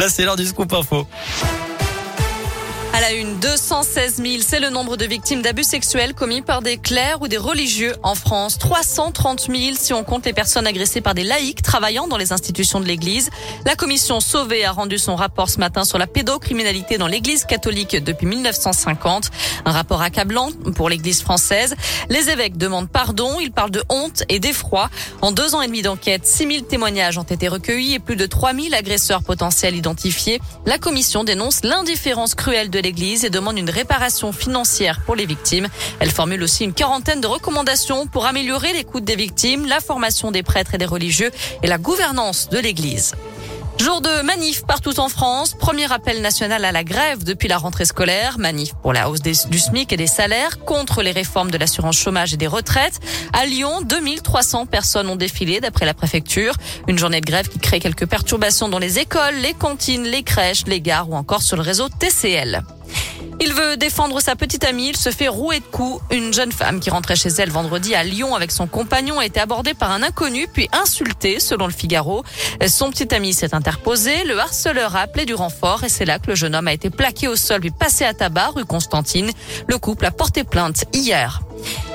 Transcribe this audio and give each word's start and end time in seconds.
Là, 0.00 0.08
c'est 0.08 0.24
l'heure 0.24 0.36
du 0.36 0.46
scoop 0.46 0.72
info. 0.72 1.06
À 2.92 3.00
la 3.00 3.12
une, 3.12 3.38
216 3.38 4.16
000, 4.16 4.28
c'est 4.40 4.58
le 4.58 4.68
nombre 4.68 4.96
de 4.96 5.04
victimes 5.04 5.42
d'abus 5.42 5.62
sexuels 5.62 6.12
commis 6.12 6.42
par 6.42 6.60
des 6.60 6.76
clercs 6.76 7.22
ou 7.22 7.28
des 7.28 7.36
religieux 7.36 7.94
en 8.02 8.16
France. 8.16 8.58
330 8.58 9.42
000 9.42 9.76
si 9.78 9.94
on 9.94 10.02
compte 10.02 10.26
les 10.26 10.32
personnes 10.32 10.66
agressées 10.66 11.00
par 11.00 11.14
des 11.14 11.22
laïcs 11.22 11.62
travaillant 11.62 12.08
dans 12.08 12.16
les 12.16 12.32
institutions 12.32 12.80
de 12.80 12.86
l'Église. 12.86 13.30
La 13.64 13.76
commission 13.76 14.18
Sauvé 14.18 14.64
a 14.64 14.72
rendu 14.72 14.98
son 14.98 15.14
rapport 15.14 15.48
ce 15.48 15.60
matin 15.60 15.84
sur 15.84 15.98
la 15.98 16.08
pédocriminalité 16.08 16.98
dans 16.98 17.06
l'Église 17.06 17.44
catholique 17.44 17.94
depuis 18.02 18.26
1950. 18.26 19.30
Un 19.64 19.70
rapport 19.70 20.02
accablant 20.02 20.50
pour 20.74 20.88
l'Église 20.90 21.22
française. 21.22 21.76
Les 22.08 22.28
évêques 22.28 22.56
demandent 22.56 22.90
pardon. 22.90 23.38
Ils 23.40 23.52
parlent 23.52 23.70
de 23.70 23.84
honte 23.88 24.24
et 24.28 24.40
d'effroi. 24.40 24.90
En 25.22 25.30
deux 25.30 25.54
ans 25.54 25.62
et 25.62 25.68
demi 25.68 25.82
d'enquête, 25.82 26.26
6 26.26 26.54
000 26.54 26.60
témoignages 26.62 27.18
ont 27.18 27.22
été 27.22 27.46
recueillis 27.46 27.94
et 27.94 27.98
plus 28.00 28.16
de 28.16 28.26
3 28.26 28.52
000 28.52 28.74
agresseurs 28.74 29.22
potentiels 29.22 29.76
identifiés. 29.76 30.40
La 30.66 30.78
commission 30.78 31.22
dénonce 31.22 31.62
l'indifférence 31.62 32.34
cruelle 32.34 32.68
de 32.68 32.79
l'Église 32.82 33.24
et 33.24 33.30
demande 33.30 33.58
une 33.58 33.70
réparation 33.70 34.32
financière 34.32 35.00
pour 35.04 35.16
les 35.16 35.26
victimes. 35.26 35.68
Elle 35.98 36.10
formule 36.10 36.42
aussi 36.42 36.64
une 36.64 36.72
quarantaine 36.72 37.20
de 37.20 37.26
recommandations 37.26 38.06
pour 38.06 38.26
améliorer 38.26 38.72
l'écoute 38.72 39.04
des 39.04 39.16
victimes, 39.16 39.66
la 39.66 39.80
formation 39.80 40.30
des 40.30 40.42
prêtres 40.42 40.74
et 40.74 40.78
des 40.78 40.86
religieux 40.86 41.30
et 41.62 41.66
la 41.66 41.78
gouvernance 41.78 42.48
de 42.48 42.58
l'Église. 42.58 43.14
Jour 43.80 44.02
de 44.02 44.20
manif 44.20 44.66
partout 44.66 45.00
en 45.00 45.08
France. 45.08 45.54
Premier 45.58 45.90
appel 45.90 46.20
national 46.20 46.66
à 46.66 46.70
la 46.70 46.84
grève 46.84 47.24
depuis 47.24 47.48
la 47.48 47.56
rentrée 47.56 47.86
scolaire. 47.86 48.38
Manif 48.38 48.74
pour 48.82 48.92
la 48.92 49.08
hausse 49.08 49.22
du 49.22 49.58
SMIC 49.58 49.90
et 49.94 49.96
des 49.96 50.06
salaires, 50.06 50.62
contre 50.66 51.00
les 51.00 51.12
réformes 51.12 51.50
de 51.50 51.56
l'assurance 51.56 51.96
chômage 51.96 52.34
et 52.34 52.36
des 52.36 52.46
retraites. 52.46 53.00
À 53.32 53.46
Lyon, 53.46 53.80
2300 53.80 54.66
personnes 54.66 55.08
ont 55.08 55.16
défilé 55.16 55.60
d'après 55.60 55.86
la 55.86 55.94
préfecture. 55.94 56.56
Une 56.88 56.98
journée 56.98 57.22
de 57.22 57.26
grève 57.26 57.48
qui 57.48 57.58
crée 57.58 57.80
quelques 57.80 58.04
perturbations 58.04 58.68
dans 58.68 58.78
les 58.78 58.98
écoles, 58.98 59.36
les 59.36 59.54
cantines, 59.54 60.04
les 60.04 60.24
crèches, 60.24 60.66
les 60.66 60.82
gares 60.82 61.08
ou 61.08 61.14
encore 61.14 61.40
sur 61.40 61.56
le 61.56 61.62
réseau 61.62 61.88
TCL. 61.88 62.62
Il 63.40 63.52
veut 63.52 63.76
défendre 63.76 64.20
sa 64.20 64.36
petite 64.36 64.64
amie. 64.64 64.88
Il 64.88 64.96
se 64.96 65.10
fait 65.10 65.28
rouer 65.28 65.60
de 65.60 65.64
coups. 65.64 66.02
Une 66.10 66.32
jeune 66.32 66.52
femme 66.52 66.80
qui 66.80 66.90
rentrait 66.90 67.16
chez 67.16 67.30
elle 67.38 67.50
vendredi 67.50 67.94
à 67.94 68.04
Lyon 68.04 68.34
avec 68.34 68.50
son 68.50 68.66
compagnon 68.66 69.18
a 69.18 69.26
été 69.26 69.40
abordée 69.40 69.74
par 69.74 69.90
un 69.90 70.02
inconnu 70.02 70.46
puis 70.46 70.68
insultée, 70.72 71.40
selon 71.40 71.66
le 71.66 71.72
Figaro. 71.72 72.24
Son 72.66 72.90
petit 72.90 73.14
ami 73.14 73.32
s'est 73.32 73.54
interposé. 73.54 74.24
Le 74.24 74.38
harceleur 74.38 74.96
a 74.96 75.00
appelé 75.00 75.24
du 75.24 75.34
renfort 75.34 75.84
et 75.84 75.88
c'est 75.88 76.04
là 76.04 76.18
que 76.18 76.28
le 76.28 76.34
jeune 76.34 76.54
homme 76.54 76.68
a 76.68 76.72
été 76.72 76.90
plaqué 76.90 77.28
au 77.28 77.36
sol 77.36 77.60
puis 77.60 77.70
passé 77.70 78.04
à 78.04 78.14
tabac 78.14 78.50
rue 78.50 78.64
Constantine. 78.64 79.30
Le 79.68 79.78
couple 79.78 80.06
a 80.06 80.10
porté 80.10 80.44
plainte 80.44 80.84
hier. 80.92 81.42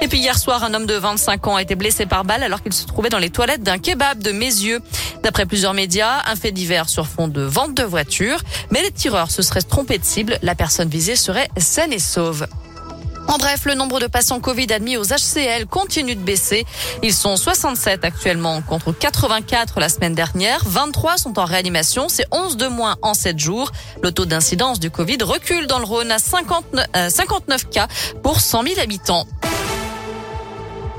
Et 0.01 0.07
puis 0.07 0.19
hier 0.19 0.37
soir, 0.37 0.63
un 0.63 0.73
homme 0.73 0.85
de 0.85 0.95
25 0.95 1.47
ans 1.47 1.55
a 1.55 1.61
été 1.61 1.75
blessé 1.75 2.05
par 2.05 2.23
balle 2.23 2.43
alors 2.43 2.61
qu'il 2.61 2.73
se 2.73 2.85
trouvait 2.85 3.09
dans 3.09 3.17
les 3.17 3.29
toilettes 3.29 3.63
d'un 3.63 3.77
kebab 3.77 4.21
de 4.21 4.31
Mézieux. 4.31 4.79
D'après 5.25 5.47
plusieurs 5.47 5.73
médias, 5.73 6.21
un 6.27 6.35
fait 6.35 6.51
divers 6.51 6.87
sur 6.87 7.07
fond 7.07 7.27
de 7.27 7.41
vente 7.41 7.73
de 7.73 7.81
voitures. 7.81 8.43
Mais 8.69 8.83
les 8.83 8.91
tireurs 8.91 9.31
se 9.31 9.41
seraient 9.41 9.63
trompés 9.63 9.97
de 9.97 10.05
cible. 10.05 10.37
La 10.43 10.53
personne 10.53 10.87
visée 10.87 11.15
serait 11.15 11.49
saine 11.57 11.91
et 11.91 11.97
sauve. 11.97 12.45
En 13.27 13.37
bref, 13.37 13.65
le 13.65 13.73
nombre 13.73 13.99
de 13.99 14.05
patients 14.05 14.39
Covid 14.39 14.71
admis 14.71 14.97
aux 14.97 15.05
HCL 15.05 15.65
continue 15.65 16.15
de 16.15 16.21
baisser. 16.21 16.63
Ils 17.01 17.13
sont 17.13 17.37
67 17.37 18.05
actuellement 18.05 18.61
contre 18.61 18.91
84 18.91 19.79
la 19.79 19.89
semaine 19.89 20.13
dernière. 20.13 20.61
23 20.67 21.17
sont 21.17 21.39
en 21.39 21.45
réanimation. 21.45 22.07
C'est 22.07 22.27
11 22.31 22.55
de 22.55 22.67
moins 22.67 22.97
en 23.01 23.15
7 23.15 23.39
jours. 23.39 23.71
Le 24.03 24.11
taux 24.11 24.25
d'incidence 24.25 24.79
du 24.79 24.91
Covid 24.91 25.17
recule 25.23 25.65
dans 25.65 25.79
le 25.79 25.85
Rhône 25.85 26.11
à 26.11 26.19
59, 26.19 26.85
59 27.09 27.63
euh, 27.65 27.69
cas 27.71 27.87
pour 28.21 28.39
100 28.39 28.61
000 28.61 28.79
habitants. 28.79 29.25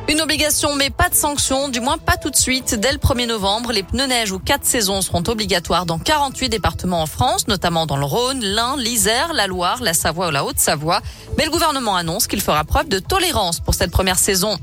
Une 0.09 0.21
obligation 0.21 0.77
mais 0.77 0.91
pas 0.91 1.09
de 1.09 1.17
sanction, 1.17 1.69
du 1.69 1.81
moins 1.81 1.99
pas 1.99 2.17
tout 2.17 2.31
de 2.31 2.37
suite. 2.37 2.77
Dès 2.77 2.93
le 2.93 2.99
1er 2.99 3.27
novembre, 3.27 3.73
les 3.73 3.83
pneus 3.83 4.07
neige 4.07 4.31
ou 4.31 4.39
quatre 4.39 4.65
saisons 4.65 5.03
seront 5.03 5.25
obligatoires 5.27 5.85
dans 5.85 5.99
48 5.99 6.49
départements 6.49 7.03
en 7.03 7.07
France, 7.07 7.49
notamment 7.49 7.87
dans 7.87 7.97
le 7.97 8.05
Rhône, 8.05 8.41
l'Ain, 8.41 8.77
l'Isère, 8.77 9.33
la 9.33 9.49
Loire, 9.49 9.83
la 9.83 9.95
Savoie 9.95 10.29
ou 10.29 10.31
la 10.31 10.45
Haute-Savoie. 10.45 11.01
Mais 11.37 11.45
le 11.45 11.51
gouvernement 11.51 11.97
annonce 11.97 12.29
qu'il 12.29 12.41
fera 12.41 12.63
preuve 12.63 12.89
de 12.89 13.01
tolérance 13.01 13.59
pour 13.59 13.75
cette 13.75 13.91
première 13.91 14.19
saison. 14.19 14.59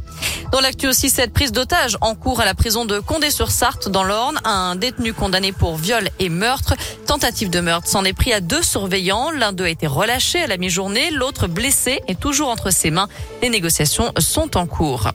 Dans 0.54 0.62
l'actu 0.62 0.88
aussi, 0.88 1.10
cette 1.10 1.34
prise 1.34 1.52
d'otage 1.52 1.98
en 2.00 2.16
cours 2.16 2.40
à 2.40 2.46
la 2.46 2.54
prison 2.54 2.86
de 2.86 3.00
Condé-sur-Sarthe 3.00 3.90
dans 3.90 4.04
l'Orne. 4.04 4.40
Un 4.46 4.76
détenu 4.76 5.12
condamné 5.12 5.52
pour 5.52 5.76
viol 5.76 6.10
et 6.20 6.30
meurtre. 6.30 6.76
Tentative 7.06 7.50
de 7.50 7.60
meurtre 7.60 7.88
s'en 7.88 8.06
est 8.06 8.14
pris 8.14 8.32
à 8.32 8.40
deux 8.40 8.62
surveillants. 8.62 9.32
L'un 9.32 9.52
d'eux 9.52 9.66
a 9.66 9.70
été 9.70 9.88
relâché 9.88 10.42
à 10.42 10.48
la 10.48 10.58
mi-journée. 10.58 11.12
L'autre 11.12 11.48
blessé 11.48 12.02
est 12.08 12.20
toujours 12.20 12.50
entre 12.50 12.70
ses 12.70 12.92
mains. 12.92 13.10
Les 13.42 13.50
négociations 13.50 14.14
sont 14.20 14.56
en 14.56 14.68
cours. 14.68 15.10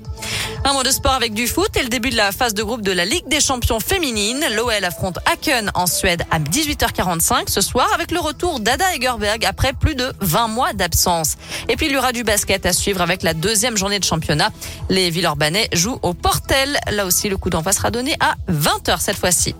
Un 0.68 0.74
mot 0.74 0.82
de 0.82 0.90
sport 0.90 1.12
avec 1.12 1.32
du 1.32 1.46
foot 1.46 1.74
et 1.78 1.82
le 1.82 1.88
début 1.88 2.10
de 2.10 2.16
la 2.16 2.30
phase 2.30 2.52
de 2.52 2.62
groupe 2.62 2.82
de 2.82 2.92
la 2.92 3.06
Ligue 3.06 3.26
des 3.26 3.40
champions 3.40 3.80
féminines. 3.80 4.44
L'OL 4.54 4.84
affronte 4.84 5.18
Aken 5.24 5.70
en 5.72 5.86
Suède 5.86 6.24
à 6.30 6.38
18h45 6.38 7.48
ce 7.48 7.62
soir 7.62 7.88
avec 7.94 8.10
le 8.10 8.20
retour 8.20 8.60
d'Ada 8.60 8.84
Egerberg 8.94 9.46
après 9.46 9.72
plus 9.72 9.94
de 9.94 10.12
20 10.20 10.48
mois 10.48 10.74
d'absence. 10.74 11.36
Et 11.70 11.76
puis 11.76 11.86
il 11.86 11.92
y 11.92 11.96
aura 11.96 12.12
du 12.12 12.22
basket 12.22 12.66
à 12.66 12.74
suivre 12.74 13.00
avec 13.00 13.22
la 13.22 13.32
deuxième 13.32 13.78
journée 13.78 13.98
de 13.98 14.04
championnat. 14.04 14.50
Les 14.90 15.08
Villeurbanais 15.08 15.70
jouent 15.72 16.00
au 16.02 16.12
Portel. 16.12 16.76
Là 16.92 17.06
aussi, 17.06 17.30
le 17.30 17.38
coup 17.38 17.48
d'envoi 17.48 17.72
sera 17.72 17.90
donné 17.90 18.14
à 18.20 18.34
20h 18.52 19.00
cette 19.00 19.16
fois-ci. 19.16 19.54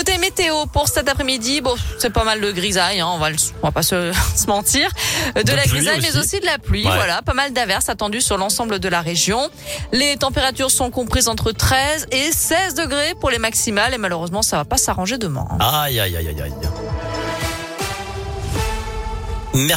Côté 0.00 0.16
météo 0.16 0.64
pour 0.64 0.88
cet 0.88 1.10
après-midi, 1.10 1.60
bon, 1.60 1.74
c'est 1.98 2.08
pas 2.08 2.24
mal 2.24 2.40
de 2.40 2.50
grisaille, 2.52 3.00
hein, 3.00 3.08
on 3.12 3.18
va, 3.18 3.28
on 3.62 3.66
va 3.66 3.70
pas 3.70 3.82
se, 3.82 4.10
mentir, 4.48 4.88
de, 5.36 5.52
la 5.52 5.66
grisaille, 5.66 6.00
mais 6.00 6.16
aussi 6.16 6.40
de 6.40 6.46
la 6.46 6.56
pluie. 6.56 6.84
Voilà, 6.84 7.20
pas 7.20 7.34
mal 7.34 7.52
d'averses 7.52 7.90
attendues 7.90 8.22
sur 8.22 8.38
l'ensemble 8.38 8.78
de 8.78 8.88
la 8.88 9.02
région. 9.02 9.50
Les 9.92 10.16
températures 10.16 10.70
sont 10.70 10.90
comprises 10.90 11.28
entre 11.28 11.52
13 11.52 12.06
et 12.12 12.32
16 12.32 12.76
degrés 12.76 13.12
pour 13.20 13.28
les 13.28 13.36
maximales, 13.36 13.92
et 13.92 13.98
malheureusement, 13.98 14.40
ça 14.40 14.56
va 14.56 14.64
pas 14.64 14.78
s'arranger 14.78 15.18
demain. 15.18 15.46
Aïe, 15.60 16.00
aïe, 16.00 16.16
aïe, 16.16 16.28
aïe, 16.28 16.42
aïe. 16.44 16.52
Merci. 19.52 19.74